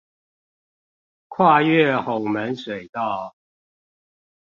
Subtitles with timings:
[1.27, 3.35] 跨越吼門水道